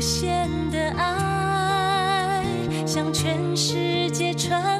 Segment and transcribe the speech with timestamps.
[0.00, 2.42] 无限的爱
[2.86, 4.79] 向全世界传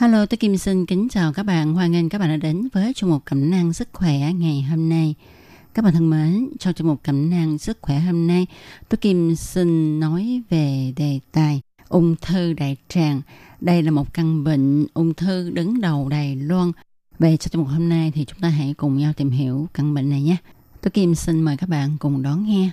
[0.00, 1.74] Hello, tôi Kim xin kính chào các bạn.
[1.74, 4.88] Hoan nghênh các bạn đã đến với chương mục cẩm nang sức khỏe ngày hôm
[4.88, 5.14] nay.
[5.74, 8.46] Các bạn thân mến, trong chương mục cẩm nang sức khỏe hôm nay,
[8.88, 13.20] tôi Kim xin nói về đề tài ung thư đại tràng.
[13.60, 16.72] Đây là một căn bệnh ung thư đứng đầu Đài Loan.
[17.18, 19.94] Về trong chương mục hôm nay thì chúng ta hãy cùng nhau tìm hiểu căn
[19.94, 20.36] bệnh này nhé.
[20.80, 22.70] Tôi Kim xin mời các bạn cùng đón nghe.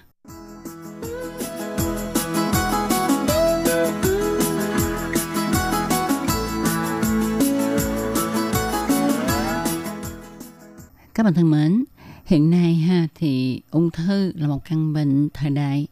[11.18, 11.84] Các bạn thân mến,
[12.26, 15.88] hiện nay ha thì ung thư là một căn bệnh thời đại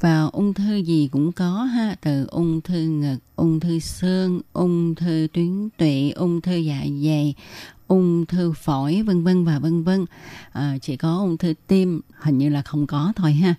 [0.00, 4.94] và ung thư gì cũng có ha từ ung thư ngực, ung thư xương, ung
[4.94, 7.34] thư tuyến tụy, ung thư dạ dày,
[7.86, 10.04] ung thư phổi vân vân và vân vân.
[10.52, 13.54] À, chỉ có ung thư tim hình như là không có thôi ha.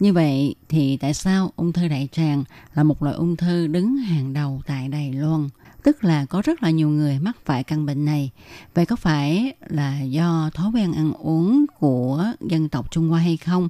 [0.00, 3.96] Như vậy thì tại sao ung thư đại tràng là một loại ung thư đứng
[3.96, 5.48] hàng đầu tại Đài Loan?
[5.82, 8.30] Tức là có rất là nhiều người mắc phải căn bệnh này.
[8.74, 13.36] Vậy có phải là do thói quen ăn uống của dân tộc Trung Hoa hay
[13.36, 13.68] không?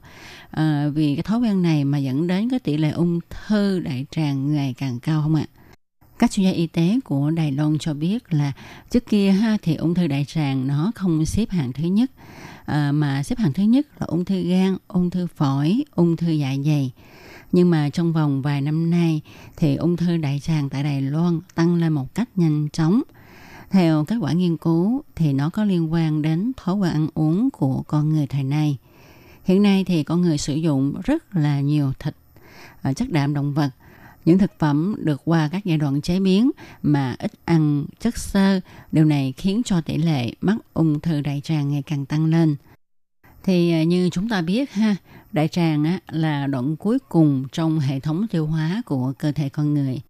[0.51, 4.07] À, vì cái thói quen này mà dẫn đến cái tỷ lệ ung thư đại
[4.11, 5.47] tràng ngày càng cao không ạ?
[6.19, 8.53] Các chuyên gia y tế của Đài Loan cho biết là
[8.91, 12.11] trước kia ha thì ung thư đại tràng nó không xếp hạng thứ nhất
[12.65, 16.31] à, mà xếp hạng thứ nhất là ung thư gan, ung thư phổi, ung thư
[16.31, 16.93] dạ dày.
[17.53, 19.21] Nhưng mà trong vòng vài năm nay
[19.57, 23.03] thì ung thư đại tràng tại Đài Loan tăng lên một cách nhanh chóng.
[23.71, 27.51] Theo kết quả nghiên cứu thì nó có liên quan đến thói quen ăn uống
[27.51, 28.77] của con người thời nay.
[29.45, 32.15] Hiện nay thì con người sử dụng rất là nhiều thịt,
[32.83, 33.71] à, chất đạm động vật,
[34.29, 36.51] những thực phẩm được qua các giai đoạn chế biến
[36.83, 38.61] mà ít ăn chất xơ,
[38.93, 42.57] điều này khiến cho tỷ lệ mắc ung thư đại tràng ngày càng tăng lên.
[43.45, 44.97] Thì à, như chúng ta biết ha,
[45.33, 49.49] đại tràng á, là đoạn cuối cùng trong hệ thống tiêu hóa của cơ thể
[49.49, 50.01] con người.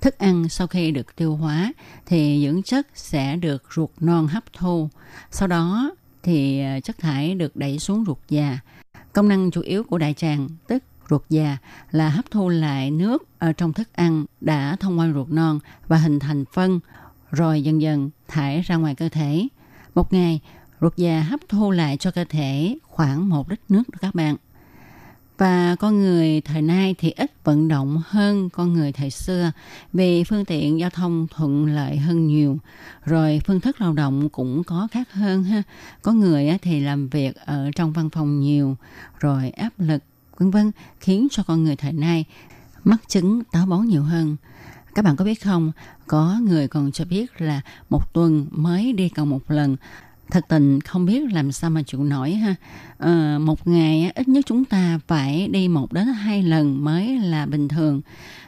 [0.00, 1.72] Thức ăn sau khi được tiêu hóa
[2.06, 4.88] thì dưỡng chất sẽ được ruột non hấp thu.
[5.30, 5.90] Sau đó
[6.22, 8.58] thì à, chất thải được đẩy xuống ruột già.
[9.12, 11.56] Công năng chủ yếu của đại tràng tức ruột già
[11.90, 15.96] là hấp thu lại nước ở trong thức ăn đã thông qua ruột non và
[15.96, 16.80] hình thành phân
[17.30, 19.48] rồi dần dần thải ra ngoài cơ thể.
[19.94, 20.40] Một ngày,
[20.80, 24.36] ruột già hấp thu lại cho cơ thể khoảng một lít nước đó các bạn.
[25.38, 29.52] Và con người thời nay thì ít vận động hơn con người thời xưa
[29.92, 32.58] vì phương tiện giao thông thuận lợi hơn nhiều.
[33.04, 35.62] Rồi phương thức lao động cũng có khác hơn ha.
[36.02, 38.76] Có người thì làm việc ở trong văn phòng nhiều,
[39.20, 40.02] rồi áp lực
[40.38, 42.24] vân vân khiến cho con người thời nay
[42.84, 44.36] mắc chứng táo bón nhiều hơn.
[44.94, 45.72] Các bạn có biết không,
[46.06, 49.76] có người còn cho biết là một tuần mới đi cầu một lần.
[50.30, 52.54] Thật tình không biết làm sao mà chịu nổi ha.
[52.98, 57.46] À, một ngày ít nhất chúng ta phải đi một đến hai lần mới là
[57.46, 58.00] bình thường.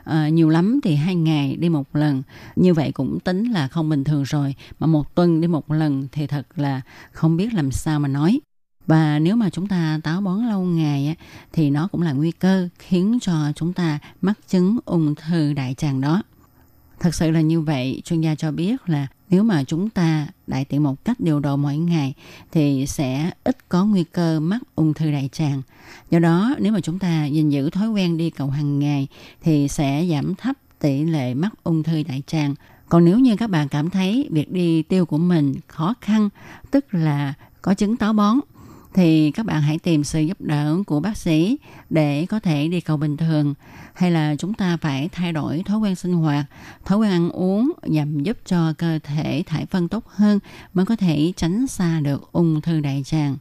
[0.05, 2.23] À, nhiều lắm thì hai ngày đi một lần.
[2.57, 6.09] Như vậy cũng tính là không bình thường rồi mà một tuần đi một lần
[6.13, 6.81] thì thật là
[7.13, 8.41] không biết làm sao mà nói
[8.87, 11.17] và nếu mà chúng ta táo bón lâu ngày
[11.53, 15.75] thì nó cũng là nguy cơ khiến cho chúng ta mắc chứng ung thư đại
[15.75, 16.23] tràng đó
[17.01, 20.65] thật sự là như vậy chuyên gia cho biết là nếu mà chúng ta đại
[20.65, 22.15] tiện một cách điều độ mỗi ngày
[22.53, 25.63] thì sẽ ít có nguy cơ mắc ung thư đại tràng.
[26.11, 29.09] Do đó nếu mà chúng ta gìn giữ thói quen đi cầu hàng ngày
[29.43, 32.55] thì sẽ giảm thấp tỷ lệ mắc ung thư đại tràng.
[32.89, 36.29] Còn nếu như các bạn cảm thấy việc đi tiêu của mình khó khăn,
[36.71, 38.41] tức là có chứng táo bón
[38.97, 41.59] thì các bạn hãy tìm sự giúp đỡ của bác sĩ
[41.91, 43.55] để có thể đi cầu bình thường
[43.95, 46.45] hay là chúng ta phải thay đổi thói quen sinh hoạt,
[46.85, 50.39] thói quen ăn uống nhằm giúp cho cơ thể thải phân tốt hơn
[50.75, 53.37] mới có thể tránh xa được ung thư đại tràng.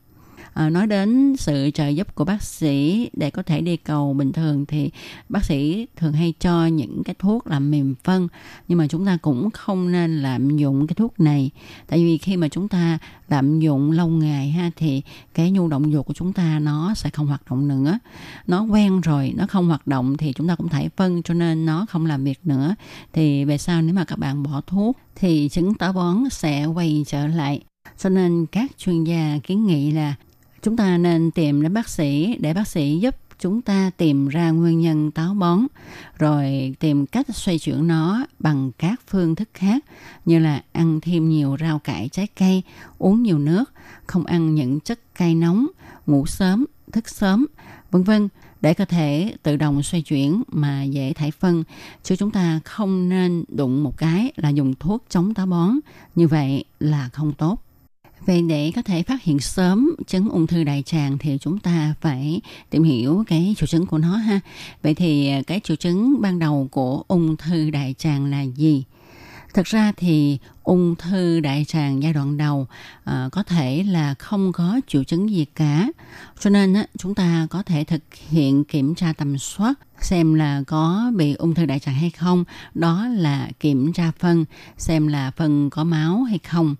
[0.56, 4.31] À, nói đến sự trợ giúp của bác sĩ để có thể đi cầu bình
[4.34, 4.92] thường thì
[5.30, 8.28] bác sĩ thường hay cho những cái thuốc làm mềm phân.
[8.68, 11.52] Nhưng mà chúng ta cũng không nên lạm dụng cái thuốc này.
[11.88, 12.98] Tại vì khi mà chúng ta
[13.30, 15.02] lạm dụng lâu ngày ha thì
[15.34, 18.00] cái nhu động dục của chúng ta nó sẽ không hoạt động nữa.
[18.48, 21.66] Nó quen rồi nó không hoạt động thì chúng ta cũng thải phân cho nên
[21.66, 22.75] nó không làm việc nữa.
[23.13, 27.04] Thì về sau nếu mà các bạn bỏ thuốc thì chứng táo bón sẽ quay
[27.08, 27.62] trở lại.
[27.98, 30.16] Cho nên các chuyên gia kiến nghị là
[30.66, 34.52] chúng ta nên tìm đến bác sĩ để bác sĩ giúp chúng ta tìm ra
[34.52, 35.60] nguyên nhân táo bón,
[36.18, 39.86] rồi tìm cách xoay chuyển nó bằng các phương thức khác
[40.26, 42.64] như là ăn thêm nhiều rau cải trái cây,
[42.98, 43.72] uống nhiều nước,
[44.06, 45.68] không ăn những chất cay nóng,
[46.08, 47.46] ngủ sớm, thức sớm,
[47.92, 48.30] vân vân,
[48.62, 51.64] để cơ thể tự động xoay chuyển mà dễ thải phân.
[52.04, 55.72] Chứ chúng ta không nên đụng một cái là dùng thuốc chống táo bón.
[56.16, 57.65] Như vậy là không tốt.
[58.25, 61.95] Vậy để có thể phát hiện sớm chứng ung thư đại tràng thì chúng ta
[62.01, 64.39] phải tìm hiểu cái triệu chứng của nó ha.
[64.83, 68.83] Vậy thì à, cái triệu chứng ban đầu của ung thư đại tràng là gì?
[69.54, 72.68] Thực ra thì ung thư đại tràng giai đoạn đầu
[73.04, 75.88] à, có thể là không có triệu chứng gì cả.
[76.39, 80.63] Cho nên á, chúng ta có thể thực hiện kiểm tra tầm soát xem là
[80.68, 82.44] có bị ung thư đại tràng hay không.
[82.74, 84.45] Đó là kiểm tra phân,
[84.77, 86.75] xem là phân có máu hay không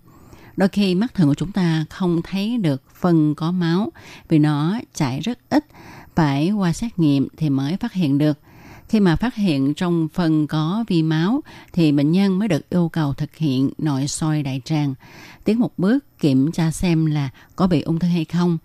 [0.56, 3.92] đôi khi mắt thường của chúng ta không thấy được phân có máu
[4.28, 5.66] vì nó chảy rất ít.
[6.14, 8.38] Phải qua xét nghiệm thì mới phát hiện được.
[8.88, 11.40] Khi mà phát hiện trong phân có vi máu
[11.72, 14.94] thì bệnh nhân mới được yêu cầu thực hiện nội soi đại tràng.
[15.44, 18.58] Tiến một bước kiểm tra xem là có bị ung thư hay không.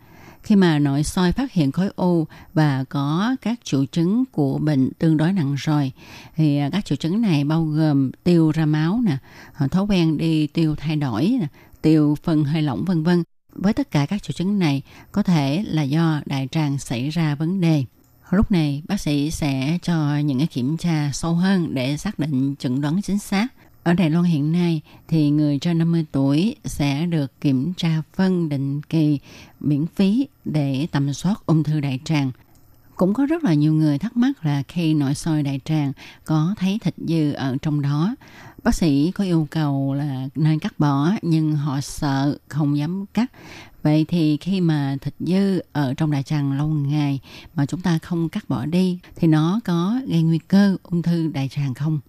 [0.43, 4.89] Khi mà nội soi phát hiện khối u và có các triệu chứng của bệnh
[4.99, 5.91] tương đối nặng rồi,
[6.35, 9.17] thì à, các triệu chứng này bao gồm tiêu ra máu nè
[9.53, 11.47] à, thói quen đi tiêu thay đổi nè
[11.81, 13.23] tiêu, phân hơi lỏng vân vân.
[13.53, 14.81] Với tất cả các triệu chứng này
[15.11, 17.83] có thể là do đại tràng xảy ra vấn đề.
[18.31, 22.55] Lúc này bác sĩ sẽ cho những cái kiểm tra sâu hơn để xác định
[22.59, 23.47] chẩn đoán chính xác.
[23.83, 28.49] Ở Đài Loan hiện nay thì người trên 50 tuổi sẽ được kiểm tra phân
[28.49, 29.19] định kỳ
[29.59, 32.31] miễn phí để tầm soát ung thư đại tràng.
[32.95, 35.93] Cũng có rất là nhiều người thắc mắc là khi nội soi đại tràng
[36.25, 38.15] có thấy thịt dư ở trong đó
[38.63, 43.31] bác sĩ có yêu cầu là nên cắt bỏ, nhưng họ sợ không dám cắt.
[43.83, 47.19] Vậy thì khi mà thịt dư ở trong đại tràng lâu ngày
[47.55, 51.27] mà chúng ta không cắt bỏ đi, thì nó có gây nguy cơ ung thư
[51.27, 51.99] đại tràng không?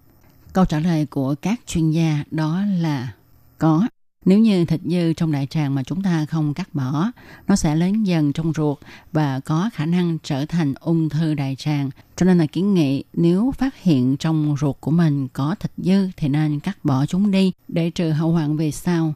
[0.53, 3.13] Câu trả lời của các chuyên gia đó là
[3.59, 3.87] có
[4.25, 7.11] nếu như thịt dư trong đại tràng mà chúng ta không cắt bỏ,
[7.49, 8.79] nó sẽ lớn dần trong ruột
[9.13, 11.91] và có khả năng trở thành ung thư đại tràng.
[12.17, 16.09] Cho nên là kiến nghị nếu phát hiện trong ruột của mình có thịt dư
[16.17, 19.15] thì nên cắt bỏ chúng đi để trừ hậu hoạn về sau.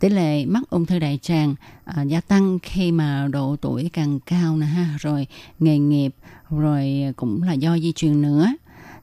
[0.00, 1.54] Tỷ lệ mắc ung thư đại tràng
[1.84, 5.26] à, gia tăng khi mà độ tuổi càng cao nè ha, rồi
[5.58, 6.14] nghề nghiệp,
[6.50, 8.48] rồi cũng là do di truyền nữa.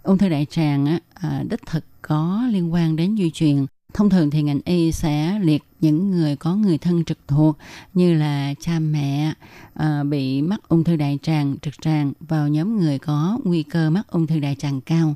[0.04, 4.10] Ung thư đại tràng á, à, đích thực có liên quan đến di truyền Thông
[4.10, 7.58] thường thì ngành y sẽ liệt những người có người thân trực thuộc
[7.94, 9.34] như là cha mẹ
[9.74, 13.90] à, bị mắc ung thư đại tràng, trực tràng vào nhóm người có nguy cơ
[13.90, 15.16] mắc ung thư đại tràng cao.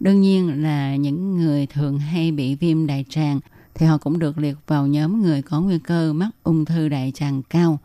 [0.00, 3.40] Đương nhiên là những người thường hay bị viêm đại tràng
[3.74, 7.12] thì họ cũng được liệt vào nhóm người có nguy cơ mắc ung thư đại
[7.14, 7.78] tràng cao.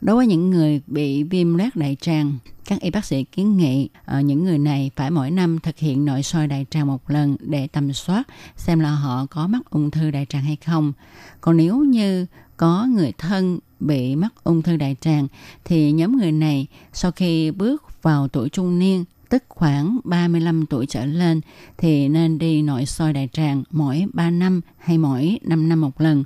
[0.00, 3.88] Đối với những người bị viêm loét đại tràng, các y bác sĩ kiến nghị
[4.04, 7.36] ở những người này phải mỗi năm thực hiện nội soi đại tràng một lần
[7.40, 8.22] để tầm soát
[8.56, 10.92] xem là họ có mắc ung thư đại tràng hay không.
[11.40, 12.26] Còn nếu như
[12.56, 15.28] có người thân bị mắc ung thư đại tràng
[15.64, 20.86] thì nhóm người này sau khi bước vào tuổi trung niên tức khoảng 35 tuổi
[20.86, 21.40] trở lên
[21.78, 26.00] thì nên đi nội soi đại tràng mỗi 3 năm hay mỗi 5 năm một
[26.00, 26.24] lần.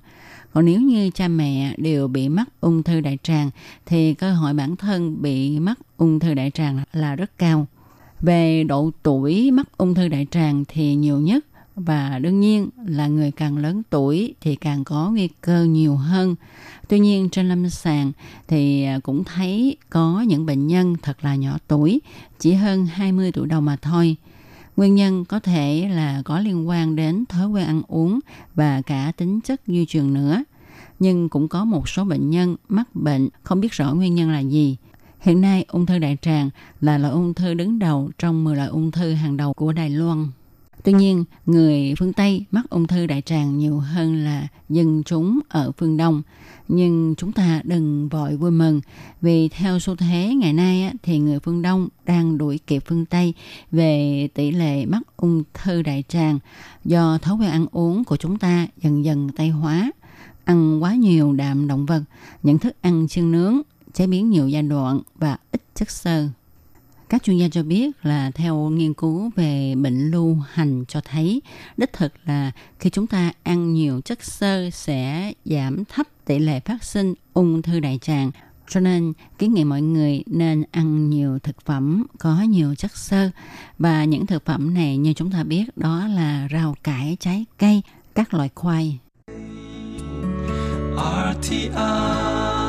[0.52, 3.50] Còn nếu như cha mẹ đều bị mắc ung thư đại tràng
[3.86, 7.66] thì cơ hội bản thân bị mắc ung thư đại tràng là rất cao.
[8.20, 13.06] Về độ tuổi mắc ung thư đại tràng thì nhiều nhất và đương nhiên là
[13.06, 16.34] người càng lớn tuổi thì càng có nguy cơ nhiều hơn.
[16.88, 18.12] Tuy nhiên trên lâm sàng
[18.48, 22.00] thì cũng thấy có những bệnh nhân thật là nhỏ tuổi,
[22.38, 24.16] chỉ hơn 20 tuổi đầu mà thôi.
[24.80, 28.20] Nguyên nhân có thể là có liên quan đến thói quen ăn uống
[28.54, 30.44] và cả tính chất di truyền nữa.
[30.98, 34.40] Nhưng cũng có một số bệnh nhân mắc bệnh không biết rõ nguyên nhân là
[34.40, 34.76] gì.
[35.20, 38.68] Hiện nay, ung thư đại tràng là loại ung thư đứng đầu trong 10 loại
[38.68, 40.26] ung thư hàng đầu của Đài Loan.
[40.84, 45.40] Tuy nhiên, người phương Tây mắc ung thư đại tràng nhiều hơn là dân chúng
[45.48, 46.22] ở phương Đông.
[46.68, 48.80] Nhưng chúng ta đừng vội vui mừng
[49.20, 53.34] vì theo xu thế ngày nay thì người phương Đông đang đuổi kịp phương Tây
[53.70, 56.38] về tỷ lệ mắc ung thư đại tràng
[56.84, 59.90] do thói quen ăn uống của chúng ta dần dần tây hóa.
[60.44, 62.02] Ăn quá nhiều đạm động vật,
[62.42, 63.60] những thức ăn chiên nướng
[63.92, 66.28] chế biến nhiều giai đoạn và ít chất xơ.
[67.10, 71.42] Các chuyên gia cho biết là theo nghiên cứu về bệnh lưu hành cho thấy
[71.76, 76.60] đích thực là khi chúng ta ăn nhiều chất xơ sẽ giảm thấp tỷ lệ
[76.60, 78.30] phát sinh ung thư đại tràng.
[78.68, 83.30] Cho nên kiến nghị mọi người nên ăn nhiều thực phẩm có nhiều chất xơ
[83.78, 87.82] và những thực phẩm này như chúng ta biết đó là rau cải, trái cây,
[88.14, 88.98] các loại khoai.
[91.34, 92.59] RTI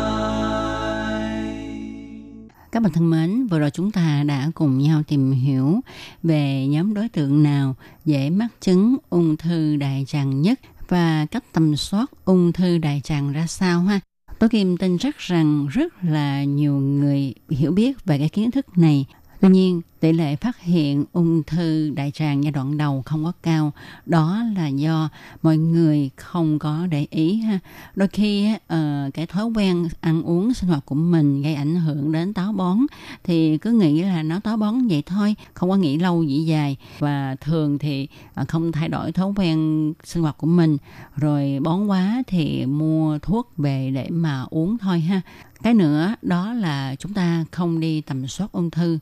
[2.72, 5.80] các bạn thân mến, vừa rồi chúng ta đã cùng nhau tìm hiểu
[6.24, 7.76] về nhóm đối tượng nào
[8.06, 13.02] dễ mắc chứng ung thư đại tràng nhất và cách tầm soát ung thư đại
[13.04, 14.00] tràng ra sao ha.
[14.40, 18.78] Tôi Kim tin chắc rằng rất là nhiều người hiểu biết về cái kiến thức
[18.78, 19.06] này
[19.42, 23.32] Tuy nhiên, tỷ lệ phát hiện ung thư đại tràng giai đoạn đầu không có
[23.44, 23.72] cao.
[24.06, 25.10] Đó là do
[25.42, 27.60] mọi người không có để ý ha.
[27.96, 32.12] Đôi khi uh, cái thói quen ăn uống sinh hoạt của mình gây ảnh hưởng
[32.12, 32.78] đến táo bón
[33.24, 36.78] thì cứ nghĩ là nó táo bón vậy thôi, không có nghĩ lâu dĩ dài
[37.00, 38.08] và thường thì
[38.42, 40.78] uh, không thay đổi thói quen sinh hoạt của mình
[41.16, 45.22] rồi bón quá thì mua thuốc về để mà uống thôi ha.
[45.64, 49.00] Cái nữa đó là chúng ta không đi tầm soát ung thư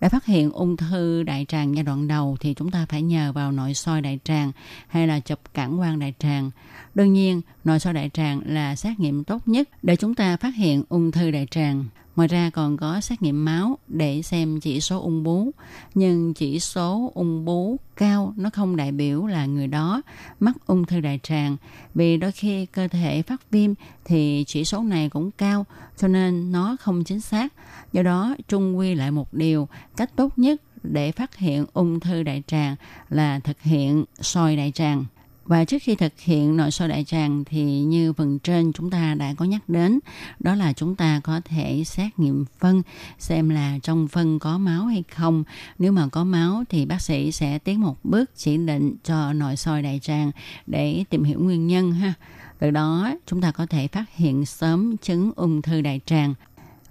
[0.00, 3.32] để phát hiện ung thư đại tràng giai đoạn đầu thì chúng ta phải nhờ
[3.32, 4.52] vào nội soi đại tràng
[4.88, 6.50] hay là chụp cản quang đại tràng.
[6.94, 10.54] Đương nhiên, nội soi đại tràng là xét nghiệm tốt nhất để chúng ta phát
[10.54, 11.84] hiện ung thư đại tràng.
[12.20, 15.50] Ngoài ra còn có xét nghiệm máu để xem chỉ số ung bú.
[15.94, 20.02] Nhưng chỉ số ung bú cao nó không đại biểu là người đó
[20.40, 21.56] mắc ung thư đại tràng.
[21.94, 23.70] Vì đôi khi cơ thể phát viêm
[24.04, 27.52] thì chỉ số này cũng cao cho nên nó không chính xác.
[27.92, 32.22] Do đó trung quy lại một điều, cách tốt nhất để phát hiện ung thư
[32.22, 32.76] đại tràng
[33.08, 35.04] là thực hiện soi đại tràng.
[35.50, 39.14] Và trước khi thực hiện nội soi đại tràng thì như phần trên chúng ta
[39.14, 39.98] đã có nhắc đến,
[40.40, 42.82] đó là chúng ta có thể xét nghiệm phân
[43.18, 45.44] xem là trong phân có máu hay không.
[45.78, 49.56] Nếu mà có máu thì bác sĩ sẽ tiến một bước chỉ định cho nội
[49.56, 50.30] soi đại tràng
[50.66, 52.14] để tìm hiểu nguyên nhân ha.
[52.58, 56.34] Từ đó chúng ta có thể phát hiện sớm chứng ung thư đại tràng.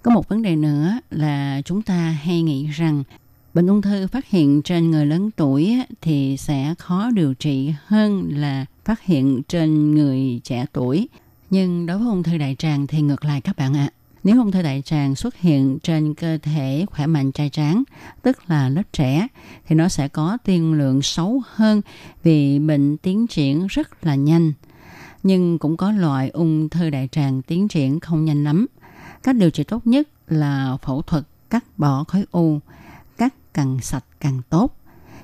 [0.02, 3.04] Có một vấn đề nữa là chúng ta hay nghĩ rằng
[3.54, 8.28] Bệnh ung thư phát hiện trên người lớn tuổi thì sẽ khó điều trị hơn
[8.36, 11.08] là phát hiện trên người trẻ tuổi.
[11.50, 13.90] Nhưng đối với ung thư đại tràng thì ngược lại các bạn ạ.
[13.92, 13.94] À.
[14.24, 17.82] Nếu ung thư đại tràng xuất hiện trên cơ thể khỏe mạnh trai tráng,
[18.22, 19.26] tức là lớp trẻ,
[19.66, 21.80] thì nó sẽ có tiên lượng xấu hơn
[22.22, 24.52] vì bệnh tiến triển rất là nhanh.
[25.22, 28.66] Nhưng cũng có loại ung thư đại tràng tiến triển không nhanh lắm.
[29.22, 32.60] Cách điều trị tốt nhất là phẫu thuật cắt bỏ khối u
[33.54, 34.76] càng sạch càng tốt.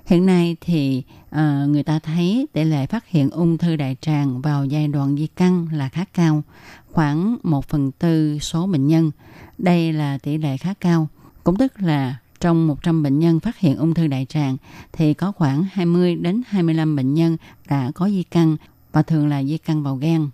[0.07, 4.43] Hiện nay thì uh, người ta thấy tỷ lệ phát hiện ung thư đại tràng
[4.43, 6.43] vào giai đoạn di căn là khá cao,
[6.93, 9.11] khoảng 1 phần tư số bệnh nhân.
[9.59, 11.09] Đây là tỷ lệ khá cao.
[11.45, 14.57] Cũng tức là trong 100 bệnh nhân phát hiện ung thư đại tràng
[14.93, 17.37] thì có khoảng 20 đến 25 bệnh nhân
[17.69, 18.57] đã có di căn
[18.93, 20.31] và thường là di căn vào gan.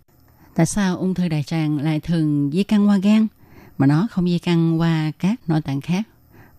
[0.54, 3.26] Tại sao ung thư đại tràng lại thường di căn qua gan
[3.78, 6.02] mà nó không di căn qua các nội tạng khác?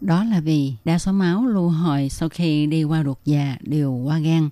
[0.04, 3.94] Đó là vì đa số máu lưu hồi sau khi đi qua ruột già đều
[3.94, 4.50] qua gan.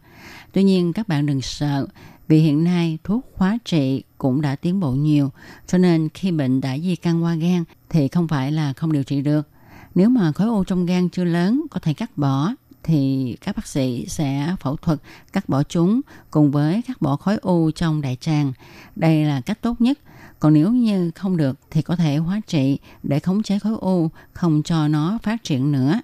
[0.51, 1.87] Tuy nhiên, các bạn đừng sợ,
[2.27, 5.31] vì hiện nay thuốc hóa trị cũng đã tiến bộ nhiều,
[5.67, 9.03] cho nên khi bệnh đã di căn qua gan thì không phải là không điều
[9.03, 9.47] trị được.
[9.95, 12.51] Nếu mà khối u trong gan chưa lớn, có thể cắt bỏ,
[12.83, 14.99] thì các bác sĩ sẽ phẫu thuật
[15.33, 18.53] cắt bỏ chúng cùng với cắt bỏ khối u trong đại tràng.
[18.95, 19.99] Đây là cách tốt nhất
[20.41, 24.09] còn nếu như không được thì có thể hóa trị để khống chế khối u,
[24.33, 26.01] không cho nó phát triển nữa.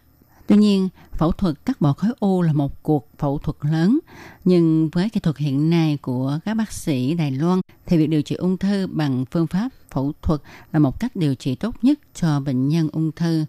[0.47, 3.99] Tuy nhiên, phẫu thuật cắt bỏ khối u là một cuộc phẫu thuật lớn.
[4.45, 8.21] Nhưng với kỹ thuật hiện nay của các bác sĩ Đài Loan thì việc điều
[8.21, 10.41] trị ung thư bằng phương pháp phẫu thuật
[10.71, 13.45] là một cách điều trị tốt nhất cho bệnh nhân ung thư.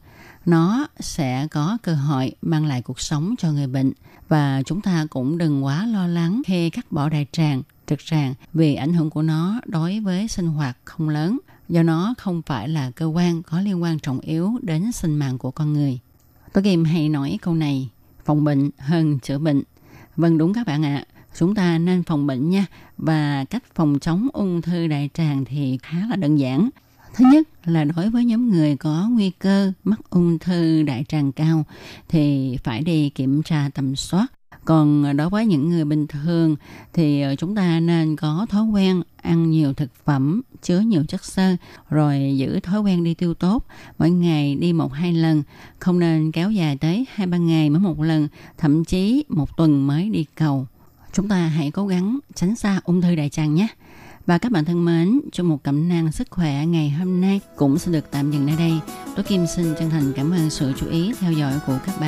[0.47, 3.93] Nó sẽ có cơ hội mang lại cuộc sống cho người bệnh
[4.29, 8.35] và chúng ta cũng đừng quá lo lắng khi cắt bỏ đại tràng trực tràng
[8.55, 12.69] vì ảnh hưởng của nó đối với sinh hoạt không lớn do nó không phải
[12.69, 15.99] là cơ quan có liên quan trọng yếu đến sinh mạng của con người.
[16.53, 17.89] Tôi Kim hay nói câu này,
[18.25, 19.63] phòng bệnh hơn chữa bệnh.
[20.17, 21.05] Vâng đúng các bạn ạ, à,
[21.39, 22.67] chúng ta nên phòng bệnh nha
[22.99, 26.71] và cách phòng chống ung thư đại tràng thì khá là đơn giản.
[27.15, 31.33] Thứ nhất là đối với nhóm người có nguy cơ mắc ung thư đại tràng
[31.33, 31.65] cao
[32.09, 34.27] thì phải đi kiểm tra tầm soát
[34.69, 36.57] còn à, đối với những người bình thường
[36.93, 41.25] thì ờ, chúng ta nên có thói quen ăn nhiều thực phẩm chứa nhiều chất
[41.25, 41.57] xơ
[41.91, 43.67] rồi giữ thói quen đi tiêu tốt
[43.99, 45.43] mỗi ngày đi một hai lần
[45.79, 49.87] không nên kéo dài tới hai ba ngày mới một lần thậm chí một tuần
[49.87, 50.67] mới đi cầu
[51.13, 53.67] chúng ta hãy cố gắng tránh xa ung thư đại tràng nhé
[54.27, 57.79] Và các bạn thân mến, trong một cẩm nang sức khỏe ngày hôm nay cũng
[57.79, 58.73] sẽ được tạm dừng nơi đây.
[59.17, 62.07] tôi Kim xin chân thành cảm ơn sự chú ý theo dõi của các bạn.